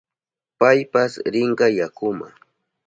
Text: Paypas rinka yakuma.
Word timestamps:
Paypas 0.59 1.13
rinka 1.33 1.67
yakuma. 1.79 2.27